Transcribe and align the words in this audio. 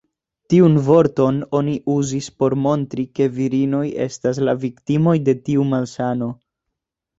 Tiun 0.51 0.77
vorton 0.85 1.37
oni 1.59 1.75
uzis 1.97 2.29
por 2.39 2.55
montri 2.69 3.05
ke 3.19 3.29
virinoj 3.37 3.83
estas 4.09 4.43
la 4.49 4.59
viktimoj 4.67 5.17
de 5.29 5.39
tiu 5.45 5.71
malsano. 5.77 6.35